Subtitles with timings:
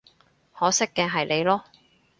[0.51, 1.61] 可惜嘅係你囉